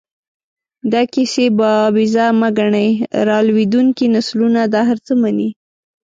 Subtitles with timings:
[0.91, 2.89] دا کیسې بابیزه مه ګڼئ،
[3.27, 5.49] را لویېدونکي نسلونه دا هر څه مني.